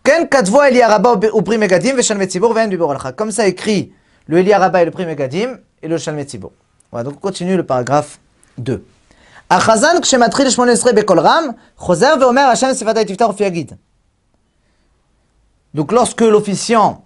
Comme 0.04 0.28
ça 3.32 3.48
écrit 3.48 3.94
le 4.28 4.38
Eliaraba 4.38 4.82
et 4.82 4.86
le 4.86 4.92
Pri 4.92 5.06
Megadim 5.06 5.58
et 5.82 5.88
le 5.88 5.98
Shalmet 5.98 6.26
Tzibur. 6.26 6.52
Voilà, 6.92 7.04
donc 7.04 7.16
on 7.18 7.20
continue 7.20 7.58
le 7.58 7.64
paragraphe 7.64 8.20
2. 8.58 8.84
החזן 9.52 10.02
כשמתחיל 10.02 10.50
18 10.50 10.94
בקול 10.94 11.20
רם, 11.20 11.44
חוזר 11.78 12.14
ואומר 12.22 12.42
השם 12.42 12.68
שפתי 12.74 13.06
תפתח 13.06 13.26
ופי 13.30 13.44
יגיד. 13.44 13.74
Donc 15.76 15.92
lorsque 15.94 16.22
l'officiant 16.22 17.06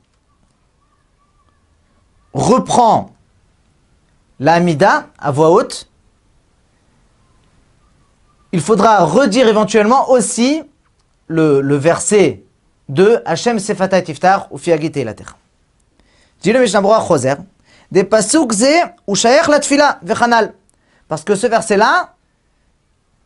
reprend 2.33 3.11
la 4.39 4.59
Mida 4.59 5.07
à 5.19 5.31
voix 5.31 5.51
haute, 5.51 5.87
il 8.51 8.61
faudra 8.61 9.03
redire 9.03 9.47
éventuellement 9.47 10.09
aussi 10.09 10.63
le, 11.27 11.61
le 11.61 11.75
verset 11.75 12.43
de 12.89 13.21
Hachem 13.25 13.59
Sefata 13.59 14.01
Tiftar 14.01 14.47
ou 14.51 14.57
Fiagite 14.57 14.97
la 14.97 15.13
terre. 15.13 15.37
Dit 16.41 16.53
le 16.53 16.59
Mishnah 16.59 16.81
Choser, 17.07 17.35
des 17.91 18.03
pasuk 18.03 18.53
ze 18.53 18.83
ou 19.07 19.15
shayer 19.15 19.47
la 19.47 19.59
tfila 19.59 19.99
vechanal. 20.01 20.53
Parce 21.07 21.23
que 21.23 21.35
ce 21.35 21.47
verset-là 21.47 22.13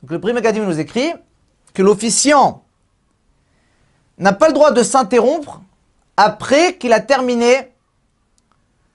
Donc 0.00 0.10
le 0.10 0.18
Pri 0.18 0.32
Megadim 0.32 0.64
nous 0.64 0.80
écrit 0.80 1.12
que 1.74 1.82
l'officiant 1.82 2.64
n'a 4.16 4.32
pas 4.32 4.48
le 4.48 4.54
droit 4.54 4.70
de 4.70 4.82
s'interrompre 4.82 5.60
après 6.16 6.78
qu'il 6.78 6.94
a 6.94 7.00
terminé 7.00 7.70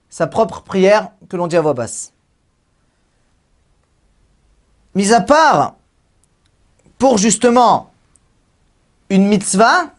sa 0.10 0.26
propre 0.26 0.62
prière 0.62 1.10
que 1.30 1.38
l'on 1.38 1.46
dit 1.46 1.56
à 1.56 1.62
voix 1.62 1.76
basse. 1.76 2.12
Mis 4.96 5.14
à 5.14 5.22
part 5.22 5.76
pour 6.98 7.20
justement 7.20 7.92
une 9.10 9.28
mitzvah, 9.28 9.92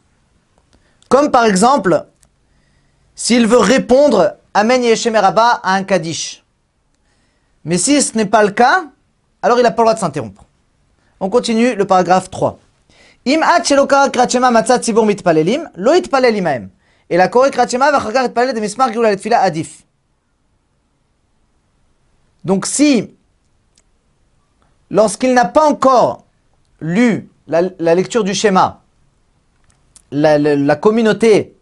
comme 1.09 1.31
par 1.31 1.45
exemple, 1.45 2.07
s'il 3.15 3.47
veut 3.47 3.59
répondre 3.59 4.37
Amen 4.55 4.83
Yeshem 4.83 5.15
à 5.15 5.61
un 5.63 5.85
Kaddish. 5.85 6.42
Mais 7.65 7.79
si 7.79 8.03
ce 8.03 8.17
n'est 8.17 8.27
pas 8.27 8.43
le 8.43 8.51
cas, 8.51 8.85
alors 9.43 9.59
il 9.59 9.63
n'a 9.63 9.71
pas 9.71 9.83
le 9.83 9.87
droit 9.87 9.95
de 9.95 10.01
s'interrompre. 10.01 10.45
On 11.21 11.31
continue 11.31 11.75
le 11.75 11.85
paragraphe 11.87 12.31
3. 12.31 12.59
Im 13.27 13.41
shelokara 13.65 14.11
kratchema 14.11 14.51
matzat 14.51 14.81
tzibur 14.81 15.07
mitpalelim, 15.07 15.69
lo 15.77 15.95
itpalel 15.95 16.37
imahem. 16.37 16.69
Et 17.09 17.17
la 17.17 17.29
kore 17.29 17.51
kratchema 17.51 17.93
vachakar 17.93 18.27
itpalel 18.27 18.55
de 18.55 18.61
mismar 18.61 18.93
geula 18.93 19.11
letfila 19.11 19.41
adif. 19.41 19.85
Donc 22.45 22.67
si, 22.67 23.15
lorsqu'il 24.91 25.33
n'a 25.33 25.45
pas 25.45 25.69
encore 25.69 26.25
lu 26.81 27.29
la 27.47 27.95
lecture 27.95 28.25
du 28.25 28.35
schéma, 28.35 28.83
la, 30.13 30.77
communauté 30.77 31.55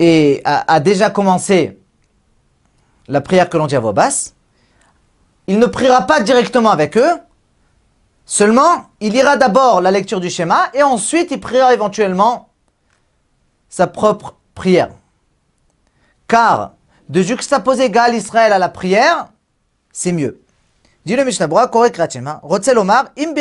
a, 0.00 0.80
déjà 0.80 1.10
commencé 1.10 1.78
la 3.08 3.20
prière 3.20 3.48
que 3.48 3.56
l'on 3.56 3.66
dit 3.66 3.76
à 3.76 3.80
voix 3.80 3.92
basse, 3.92 4.34
il 5.46 5.58
ne 5.58 5.66
priera 5.66 6.02
pas 6.02 6.20
directement 6.20 6.70
avec 6.70 6.96
eux, 6.96 7.18
seulement 8.24 8.86
il 9.00 9.14
ira 9.14 9.36
d'abord 9.36 9.80
la 9.80 9.90
lecture 9.90 10.20
du 10.20 10.30
schéma 10.30 10.70
et 10.74 10.82
ensuite 10.82 11.30
il 11.30 11.40
priera 11.40 11.72
éventuellement 11.72 12.48
sa 13.68 13.86
propre 13.86 14.34
prière. 14.54 14.90
Car 16.26 16.72
de 17.08 17.22
juxtaposer 17.22 17.90
Gal 17.90 18.14
Israël 18.14 18.52
à 18.52 18.58
la 18.58 18.68
prière, 18.68 19.28
c'est 19.92 20.12
mieux. 20.12 20.42
Dit 21.04 21.14
le 21.14 21.24
Mishnah 21.24 21.46
Bora, 21.46 21.70
Omar, 21.72 23.04
im 23.16 23.34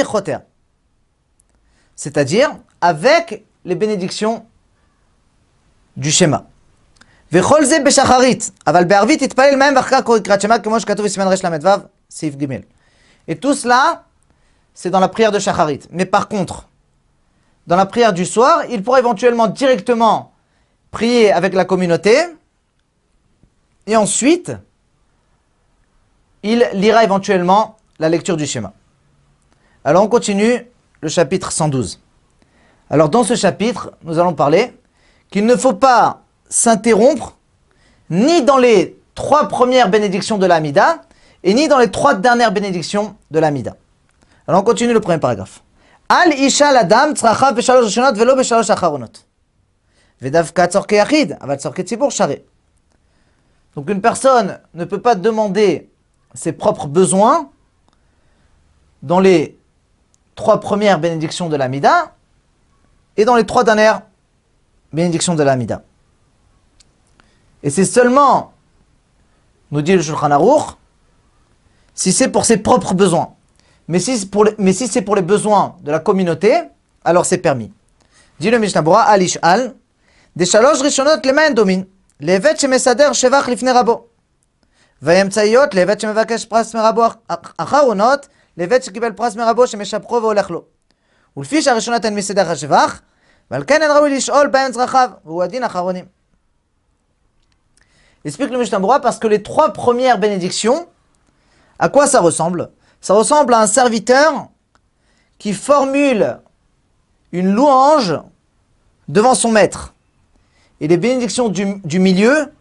C'est-à-dire 1.96 2.56
avec 2.80 3.46
les 3.64 3.76
bénédictions 3.76 4.46
du 5.98 6.12
schéma. 6.12 6.46
וכל 7.33 7.65
זה 7.65 7.77
בשחרית, 7.87 8.51
אבל 8.67 8.85
בערבית 8.85 9.23
תתפלל 9.23 9.57
מהם 9.57 9.77
ואחר 9.77 9.97
כך 9.97 10.05
קורא 10.05 10.19
קריאת 10.19 10.41
שמע 10.41 10.59
כמו 10.59 10.81
שכתוב 10.81 11.07
בסימן 11.07 11.27
רל"ו, 11.27 11.69
סעיף 12.11 12.35
ג'. 12.37 12.57
Et 13.29 13.37
tout 13.37 13.55
cela, 13.55 14.05
c'est 14.75 14.91
dans 14.91 15.01
la 15.01 15.09
prière 15.09 15.31
de 15.31 15.39
Shacharit. 15.39 15.81
Mais 15.91 16.05
par 16.05 16.29
contre, 16.29 16.69
dans 17.67 17.77
la 17.77 17.87
prière 17.87 18.13
du 18.13 18.25
soir, 18.25 18.65
il 18.69 18.83
pourra 18.83 18.99
éventuellement 18.99 19.47
directement 19.47 20.33
prier 20.91 21.33
avec 21.33 21.55
la 21.55 21.65
communauté, 21.65 22.17
et 23.87 23.97
ensuite, 23.97 24.53
il 26.43 26.69
lira 26.73 27.05
éventuellement 27.05 27.77
la 27.99 28.09
lecture 28.09 28.37
du 28.37 28.47
schéma. 28.47 28.73
Alors 29.85 30.03
on 30.03 30.09
continue 30.09 30.67
le 31.01 31.09
chapitre 31.09 31.53
112. 31.53 32.01
Alors 32.89 33.09
dans 33.09 33.25
ce 33.25 33.37
chapitre, 33.37 33.93
nous 34.03 34.19
allons 34.19 34.35
parler 34.35 34.77
qu'il 35.31 35.47
ne 35.47 35.57
faut 35.57 35.75
pas 35.75 36.23
s'interrompre 36.50 37.38
ni 38.10 38.44
dans 38.44 38.58
les 38.58 39.00
trois 39.16 39.48
premières 39.48 39.90
bénédictions 39.90 40.38
de 40.38 40.46
l'Amida 40.46 41.02
et 41.44 41.54
ni 41.54 41.68
dans 41.68 41.80
les 41.80 41.92
trois 41.92 42.14
dernières 42.14 42.52
bénédictions 42.52 43.16
de 43.32 43.40
l'Amida. 43.40 43.76
Alors 44.48 44.62
on 44.62 44.64
continue 44.64 44.94
le 44.94 45.00
premier 45.00 45.20
paragraphe. 45.20 45.64
Al 46.10 46.34
isha 46.34 46.72
ladam 46.72 47.14
b'shalosh 47.14 47.98
velo 48.16 48.36
b'shalosh 48.36 48.70
acharonot. 48.70 49.08
Tzorke 50.22 50.92
yachid, 50.92 51.38
aval 51.42 51.60
tzibur. 51.60 52.10
Donc 53.76 53.90
une 53.90 54.02
personne 54.02 54.60
ne 54.74 54.86
peut 54.86 55.02
pas 55.02 55.16
demander 55.16 55.90
ses 56.34 56.54
propres 56.54 56.88
besoins 56.88 57.50
dans 59.02 59.20
les 59.20 59.58
trois 60.36 60.60
premières 60.60 61.00
bénédictions 61.00 61.50
de 61.50 61.56
l'Amida 61.56 62.14
et 63.18 63.26
dans 63.26 63.36
les 63.36 63.46
trois 63.46 63.64
dernières 63.64 64.02
bénédictions 64.94 65.36
de 65.36 65.44
l'Amida. 65.44 65.82
Et 67.65 67.71
c'est 67.71 67.85
seulement, 67.85 68.53
nous 69.71 69.83
dit 69.83 69.95
le 69.95 70.03
Shulchan 70.03 70.31
Aruch, 70.31 70.77
si 71.95 72.13
c'est 72.13 72.29
pour 72.29 72.45
ses 72.45 72.59
propres 72.59 72.95
besoins. 72.95 73.35
Mais 73.89 73.99
si 73.99 74.17
c'est 74.19 74.31
pour, 74.31 74.47
mais 74.59 74.73
si 74.73 75.03
pour 75.03 75.17
les 75.17 75.23
besoins 75.23 75.77
de 75.83 75.91
la 75.91 75.99
communauté, 75.99 76.53
alors 77.05 77.27
c'est 77.27 77.39
permis. 77.39 77.73
Dit 78.39 78.51
le 78.51 78.59
Mishnah 78.59 78.83
Bora, 78.83 79.03
Alish 79.03 79.39
Al, 79.43 79.75
des 80.37 80.47
shalosh 80.47 80.81
rishonot 80.81 81.21
le 81.25 81.33
main 81.33 81.51
domine, 81.51 81.87
levet 82.21 82.57
shemesader 82.57 83.13
shevach 83.15 83.49
lifne 83.49 83.73
rabo. 83.73 84.07
והאמצעיות 85.03 85.75
לבית 85.75 86.01
שמבקש 86.01 86.45
פרס 86.45 86.75
מרבו 86.75 87.05
אחרונות, 87.57 88.29
לבית 88.57 88.85
שקיבל 88.85 89.13
פרס 89.13 89.37
מרבו 89.37 89.67
שמשבחו 89.67 90.15
והולך 90.15 90.51
לו. 90.51 90.63
ולפי 91.37 91.63
שהראשונות 91.63 92.05
הן 92.05 92.15
מסדר 92.15 92.51
השבח, 92.51 93.01
ועל 93.51 93.65
כן 93.67 93.83
אין 93.83 93.91
ראוי 93.91 94.17
לשאול 94.17 94.47
בהם 94.47 94.73
צרכיו, 94.73 95.11
והוא 95.25 95.43
הדין 95.43 95.65
אחרונים. 95.65 96.05
Explique 98.26 98.50
le 98.50 98.58
Mishnah 98.58 98.80
parce 99.00 99.20
que 99.20 99.28
les 99.28 99.44
trois 99.44 99.72
premières 99.72 100.18
bénédictions, 100.18 100.88
à 101.78 101.90
quoi 101.90 102.08
ça 102.08 102.22
ressemble? 102.22 102.72
Ça 103.00 103.14
ressemble 103.14 103.54
à 103.54 103.60
un 103.60 103.68
serviteur 103.68 104.48
qui 105.38 105.54
formule 105.54 106.40
une 107.32 107.54
louange 107.54 108.20
devant 109.08 109.36
son 109.36 109.52
maître. 109.52 109.94
Et 110.82 110.88
les 110.88 110.98
bénédictions 110.98 111.50
du, 111.50 111.76
du 111.84 112.00
milieu, 112.00 112.52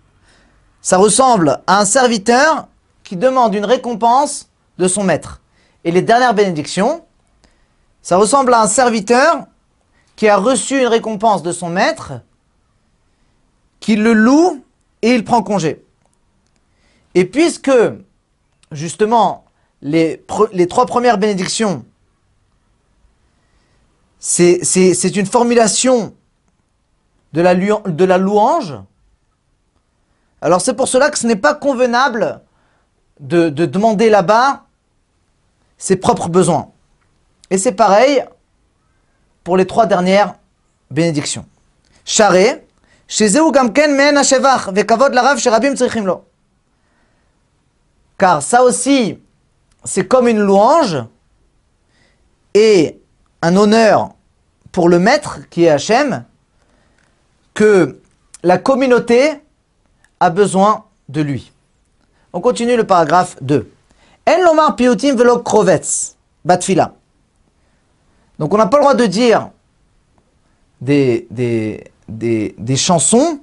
ça 0.82 0.98
ressemble 0.98 1.60
à 1.66 1.80
un 1.80 1.84
serviteur 1.86 2.68
qui 3.02 3.16
demande 3.16 3.54
une 3.54 3.64
récompense 3.64 4.50
de 4.76 4.86
son 4.86 5.02
maître. 5.02 5.40
Et 5.84 5.92
les 5.92 6.02
dernières 6.02 6.34
bénédictions, 6.34 7.04
ça 8.02 8.18
ressemble 8.18 8.52
à 8.52 8.60
un 8.60 8.66
serviteur 8.66 9.46
qui 10.16 10.28
a 10.28 10.36
reçu 10.36 10.80
une 10.80 10.88
récompense 10.88 11.42
de 11.42 11.52
son 11.52 11.70
maître, 11.70 12.20
qui 13.80 13.96
le 13.96 14.12
loue 14.12 14.63
et 15.04 15.14
il 15.14 15.22
prend 15.22 15.42
congé. 15.42 15.84
Et 17.14 17.26
puisque, 17.26 17.70
justement, 18.72 19.44
les, 19.82 20.24
trois 20.68 20.86
premières 20.86 21.18
bénédictions, 21.18 21.84
c'est 24.18 24.56
une 25.14 25.26
formulation 25.26 26.14
de 27.34 27.42
la, 27.42 27.54
de 27.54 28.04
la 28.04 28.16
louange, 28.16 28.74
alors 30.40 30.62
c'est 30.62 30.72
pour 30.72 30.88
cela 30.88 31.10
que 31.10 31.18
ce 31.18 31.26
n'est 31.26 31.36
pas 31.36 31.54
convenable 31.54 32.40
de, 33.20 33.50
de 33.50 33.66
demander 33.66 34.08
là-bas 34.08 34.64
ses 35.76 35.96
propres 35.96 36.30
besoins. 36.30 36.70
Et 37.50 37.58
c'est 37.58 37.72
pareil 37.72 38.24
pour 39.42 39.58
les 39.58 39.66
trois 39.66 39.84
dernières 39.84 40.36
bénédictions. 40.90 41.44
Charé, 42.06 42.63
car 48.18 48.42
ça 48.42 48.62
aussi, 48.64 49.18
c'est 49.84 50.08
comme 50.08 50.26
une 50.26 50.40
louange 50.40 50.98
et 52.54 53.00
un 53.40 53.56
honneur 53.56 54.14
pour 54.72 54.88
le 54.88 54.98
maître 54.98 55.40
qui 55.48 55.64
est 55.64 55.70
Hachem, 55.70 56.24
que 57.54 58.00
la 58.42 58.58
communauté 58.58 59.34
a 60.18 60.30
besoin 60.30 60.84
de 61.08 61.20
lui. 61.20 61.52
On 62.32 62.40
continue 62.40 62.76
le 62.76 62.84
paragraphe 62.84 63.36
2. 63.42 63.70
En 64.26 64.42
lomar 64.42 64.74
velo 64.76 65.38
krovetz, 65.38 66.16
batfila. 66.44 66.94
Donc 68.40 68.52
on 68.52 68.56
n'a 68.56 68.66
pas 68.66 68.78
le 68.78 68.82
droit 68.82 68.94
de 68.94 69.06
dire 69.06 69.50
des, 70.80 71.28
des, 71.30 71.92
des, 72.08 72.76
chansons 72.76 73.40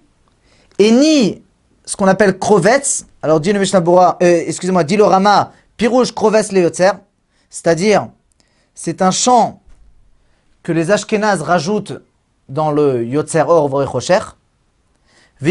et 0.79 0.91
ni 0.91 1.41
ce 1.85 1.95
qu'on 1.95 2.07
appelle 2.07 2.37
krovetz. 2.37 3.05
Alors 3.21 3.39
dit 3.39 3.53
le 3.53 3.59
Mishnah 3.59 3.83
euh, 3.87 4.13
excusez-moi, 4.47 4.83
dit 4.83 4.97
le 4.97 5.03
Rama, 5.03 5.51
pirouche 5.77 6.13
krovetz 6.13 6.51
leotzer, 6.51 6.91
c'est-à-dire 7.49 8.09
c'est 8.73 9.01
un 9.01 9.11
chant 9.11 9.61
que 10.63 10.71
les 10.71 10.91
Ashkenazes 10.91 11.41
rajoutent 11.41 12.01
dans 12.49 12.71
le 12.71 13.03
Yotzer 13.05 13.43
Or 13.47 13.67
Vrochocher. 13.69 14.19
Il 15.43 15.49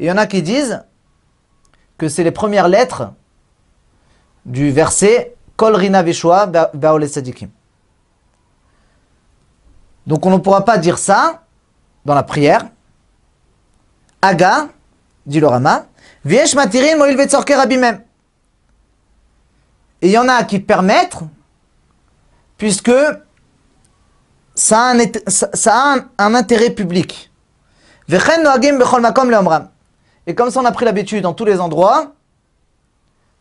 y 0.00 0.10
en 0.10 0.16
a 0.16 0.26
qui 0.26 0.42
disent 0.42 0.82
que 1.96 2.08
c'est 2.08 2.24
les 2.24 2.30
premières 2.30 2.68
lettres 2.68 3.12
du 4.44 4.70
verset 4.70 5.34
Kol 5.56 5.76
Rina 5.76 6.02
Vishua 6.02 6.50
Sadikim. 7.08 7.48
Donc 10.06 10.24
on 10.26 10.30
ne 10.30 10.38
pourra 10.38 10.64
pas 10.64 10.78
dire 10.78 10.98
ça 10.98 11.42
dans 12.04 12.14
la 12.14 12.22
prière. 12.22 12.66
Aga, 14.22 14.68
dit 15.26 15.40
le 15.40 15.46
Rama, 15.46 15.86
Viesh 16.24 16.54
Matirin 16.54 16.96
Moil 16.96 17.16
Rabimem. 17.16 18.02
Et 20.02 20.08
il 20.08 20.12
y 20.12 20.18
en 20.18 20.28
a 20.28 20.44
qui 20.44 20.60
permettent, 20.60 21.16
puisque 22.58 22.92
ça 24.54 24.88
a 24.88 24.94
un, 24.94 24.98
ça, 25.26 25.48
a 25.74 25.96
un, 26.18 26.34
intérêt 26.34 26.70
public. 26.70 27.30
Et 30.26 30.34
comme 30.34 30.50
ça, 30.50 30.60
on 30.60 30.64
a 30.64 30.72
pris 30.72 30.84
l'habitude 30.84 31.22
dans 31.22 31.32
tous 31.32 31.46
les 31.46 31.58
endroits 31.58 32.12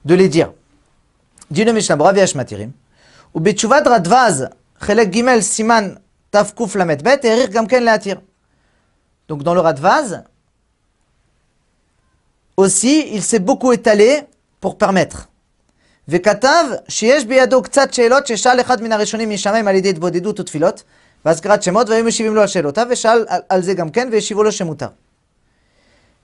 de 0.06 0.16
les 0.16 0.30
dire. 0.30 0.54
Dit 1.52 1.66
le 1.66 1.74
Mishnah 1.74 1.98
Bora, 1.98 2.14
Viesh 2.14 2.36
Matirim. 2.36 2.72
Ou 3.34 3.40
Betchuvad 3.40 3.86
Tafkuf 6.33 6.75
Lamet 6.75 7.03
Bet, 7.03 7.21
Erir 7.25 7.49
Gamken 7.51 7.85
Leatir. 7.85 8.21
Donc 9.29 9.43
dans 9.43 9.55
le 9.55 9.61
Radvaz, 9.61 10.25
aussi, 12.57 13.09
il 13.13 13.23
s'est 13.23 13.39
beaucoup 13.39 13.73
étalé 13.73 14.23
pour 14.61 14.77
permettre. 14.79 15.29
וכתב 16.09 16.65
שיש 16.89 17.25
בידו 17.25 17.63
קצת 17.63 17.95
שאלות 17.95 18.27
ששאל 18.27 18.61
אחד 18.61 18.83
מן 18.83 18.93
הראשונים 18.93 19.31
משמיים 19.31 19.69
על 19.69 19.75
ידי 19.75 19.91
התבודדות 19.91 20.41
ותפילות, 20.41 20.83
והזכרת 21.25 21.63
שמות, 21.63 21.89
והיו 21.89 22.05
משיבים 22.05 22.35
לו 22.35 22.41
על 22.41 22.47
שאלותיו, 22.47 22.87
ושאל 22.91 23.27
על 23.49 23.63
זה 23.63 23.75
גם 23.75 23.91
כן, 23.91 24.09
והשיבו 24.13 24.43
לו 24.43 24.53
שמותר. 24.53 24.89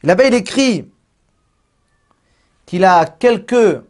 Là-bas, 0.04 0.24
il 0.24 0.34
écrit 0.34 0.84
qu'il 2.66 2.84
a 2.84 3.06
quelques 3.06 3.82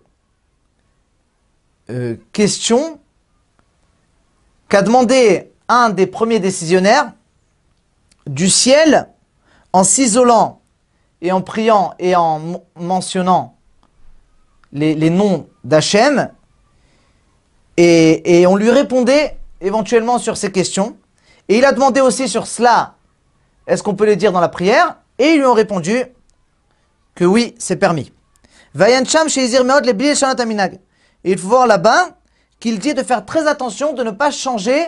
euh, 1.91 2.17
questions 2.33 3.01
qu'a 4.69 4.83
demandé 4.83 5.48
un 5.70 5.90
des 5.90 6.08
premiers 6.08 6.40
décisionnaires 6.40 7.14
du 8.28 8.50
ciel 8.50 9.08
en 9.72 9.84
s'isolant 9.84 10.62
et 11.22 11.32
en 11.32 11.42
priant 11.42 11.94
et 12.00 12.16
en 12.16 12.62
mentionnant 12.76 13.56
les, 14.72 15.10
noms 15.10 15.48
d'Hachem. 15.64 16.32
Et, 17.78 18.46
on 18.48 18.56
lui 18.56 18.70
répondait 18.72 19.38
éventuellement 19.62 20.18
sur 20.18 20.38
ces 20.38 20.52
questions. 20.52 20.98
Et 21.48 21.58
il 21.58 21.66
a 21.66 21.72
demandé 21.72 22.02
aussi 22.02 22.28
sur 22.28 22.46
cela, 22.46 22.96
est-ce 23.68 23.82
qu'on 23.84 23.96
peut 23.96 24.06
les 24.06 24.16
dire 24.16 24.32
dans 24.32 24.42
la 24.42 24.50
prière? 24.50 24.98
Et 25.18 25.30
ils 25.30 25.38
lui 25.38 25.46
ont 25.46 25.54
répondu 25.54 26.04
que 27.16 27.26
oui, 27.26 27.56
c'est 27.58 27.76
permis. 27.78 28.12
Et 28.80 29.02
il 31.24 31.38
faut 31.38 31.48
voir 31.48 31.68
là-bas 31.68 32.10
qu'il 32.60 32.80
dit 32.80 32.94
de 32.94 33.04
faire 33.04 33.26
très 33.26 33.48
attention 33.48 33.94
de 33.94 34.04
ne 34.04 34.12
pas 34.12 34.32
changer 34.32 34.88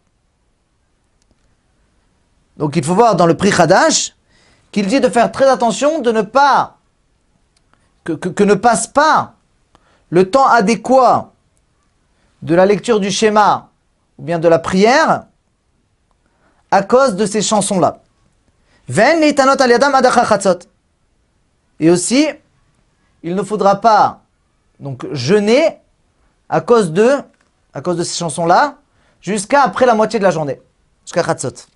Donc 2.61 2.75
il 2.75 2.85
faut 2.85 2.93
voir 2.93 3.15
dans 3.15 3.25
le 3.25 3.35
prix 3.35 3.49
Khadash 3.49 4.15
qu'il 4.71 4.85
dit 4.85 4.99
de 4.99 5.09
faire 5.09 5.31
très 5.31 5.49
attention 5.49 5.97
de 5.97 6.11
ne 6.11 6.21
pas 6.21 6.77
que, 8.03 8.43
ne 8.43 8.53
passe 8.53 8.85
pas 8.85 9.33
le 10.11 10.29
temps 10.29 10.45
adéquat 10.45 11.31
de 12.43 12.53
la 12.53 12.67
lecture 12.67 12.99
du 12.99 13.09
schéma 13.09 13.71
ou 14.19 14.23
bien 14.25 14.37
de 14.37 14.47
la 14.47 14.59
prière 14.59 15.23
à 16.69 16.83
cause 16.83 17.15
de 17.15 17.25
ces 17.25 17.41
chansons-là. 17.41 18.03
Et 21.79 21.89
aussi, 21.89 22.27
il 23.23 23.33
ne 23.33 23.41
faudra 23.41 23.81
pas 23.81 24.21
donc 24.79 25.11
jeûner 25.13 25.79
à 26.47 26.61
cause 26.61 26.91
de, 26.91 27.09
à 27.73 27.81
cause 27.81 27.97
de 27.97 28.03
ces 28.03 28.19
chansons-là, 28.19 28.77
jusqu'à 29.19 29.63
après 29.63 29.87
la 29.87 29.95
moitié 29.95 30.19
de 30.19 30.23
la 30.23 30.31
journée, 30.31 30.61
jusqu'à 31.05 31.23
Chatzot. 31.23 31.70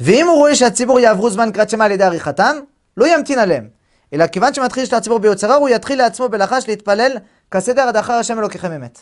ואם 0.00 0.26
הוא 0.26 0.36
רואה 0.36 0.54
שהציבור 0.54 1.00
יעברו 1.00 1.30
זמן 1.30 1.50
קריאת 1.52 1.70
שמע 1.70 1.84
על 1.84 1.92
ידי 1.92 2.04
עריכתם, 2.04 2.56
לא 2.96 3.06
ימתין 3.06 3.38
עליהם. 3.38 3.68
אלא 4.12 4.26
כיוון 4.26 4.54
שמתחיל 4.54 4.84
של 4.84 4.94
הציבור 4.94 5.18
ביוצרה, 5.18 5.54
הוא 5.54 5.68
יתחיל 5.68 5.98
לעצמו 5.98 6.28
בלחש 6.28 6.68
להתפלל 6.68 7.12
כסדר 7.50 7.82
עד 7.82 7.96
אחר 7.96 8.12
השם 8.12 8.38
אלוקיכם 8.38 8.72
אמת. 8.72 8.98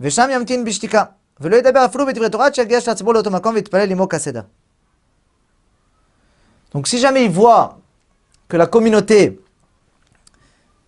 ושם 0.00 0.28
ימתין 0.32 0.64
בשתיקה, 0.64 1.04
ולא 1.40 1.56
ידבר 1.56 1.84
אפילו 1.84 2.06
בדברי 2.06 2.30
תורה 2.30 2.46
עד 2.46 2.54
שיגיע 2.54 2.80
של 2.80 2.90
הציבור 2.90 3.14
לאותו 3.14 3.30
מקום 3.30 3.54
ויתפלל 3.54 3.90
עמו 3.90 4.08
כסדר. 4.08 4.40
Donc 6.74 6.88
si 6.88 6.98
jamais 6.98 7.24
il 7.24 7.30
voit 7.30 7.78
que 8.48 8.56
la 8.56 8.66
communauté 8.66 9.40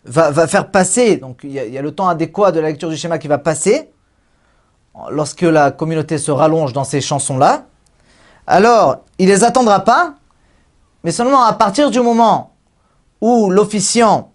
va, 0.05 0.31
va 0.31 0.47
faire 0.47 0.71
passer, 0.71 1.17
donc 1.17 1.41
il 1.45 1.53
y, 1.53 1.59
a, 1.59 1.65
il 1.65 1.73
y, 1.73 1.79
a, 1.79 1.83
le 1.83 1.95
temps 1.95 2.09
adéquat 2.09 2.53
de 2.53 2.61
la 2.61 2.69
lecture 2.69 2.91
du 2.91 2.97
schéma 2.97 3.19
qui 3.19 3.29
va 3.29 3.39
passer, 3.39 3.91
lorsque 5.11 5.43
la 5.43 5.71
communauté 5.71 6.19
se 6.19 6.31
rallonge 6.31 6.73
dans 6.73 6.85
ces 6.85 7.01
chansons-là, 7.01 7.67
alors 8.48 9.04
il 9.18 9.28
les 9.28 9.44
attendra 9.44 9.82
pas, 9.82 10.16
mais 11.04 11.12
seulement 11.12 11.44
à 11.44 11.54
partir 11.54 11.92
du 11.92 12.00
moment 12.00 12.56
où 13.22 13.50
l'officiant 13.50 14.32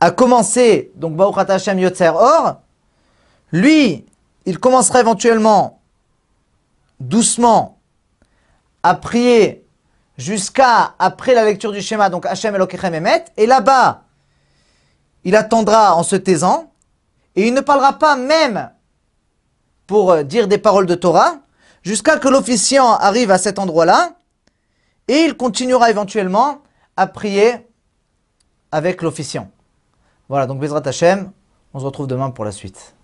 a 0.00 0.10
commencé, 0.10 0.92
donc 0.96 1.16
Baruch 1.16 1.36
Hashem 1.36 1.78
Yotzer 1.78 2.12
Or, 2.14 2.60
lui, 3.52 4.06
il 4.46 4.58
commencera 4.58 5.00
éventuellement 5.00 5.80
doucement 6.98 7.78
à 8.82 8.94
prier 8.94 9.66
jusqu'à 10.16 10.94
après 10.98 11.34
la 11.34 11.44
lecture 11.44 11.72
du 11.72 11.82
schéma, 11.82 12.08
donc 12.08 12.26
Hashem 12.26 12.54
Elokechem 12.54 12.94
Emet, 12.94 13.24
et 13.36 13.46
là-bas, 13.46 14.04
il 15.24 15.36
attendra 15.36 15.94
en 15.94 16.02
se 16.02 16.16
taisant, 16.16 16.72
et 17.36 17.46
il 17.46 17.54
ne 17.54 17.60
parlera 17.60 17.94
pas 17.94 18.16
même 18.16 18.70
pour 19.86 20.12
euh, 20.12 20.22
dire 20.22 20.48
des 20.48 20.58
paroles 20.58 20.86
de 20.86 20.94
Torah, 20.94 21.36
jusqu'à 21.82 22.18
que 22.18 22.28
l'officiant 22.28 22.94
arrive 22.94 23.30
à 23.30 23.38
cet 23.38 23.58
endroit-là, 23.58 24.16
et 25.08 25.24
il 25.24 25.36
continuera 25.36 25.90
éventuellement 25.90 26.62
à 26.96 27.06
prier 27.06 27.66
avec 28.70 29.02
l'officiant. 29.02 29.50
Voilà, 30.28 30.46
donc 30.46 30.60
Bezrat 30.60 30.82
Hashem, 30.84 31.32
on 31.74 31.80
se 31.80 31.84
retrouve 31.84 32.06
demain 32.06 32.30
pour 32.30 32.44
la 32.44 32.52
suite. 32.52 32.94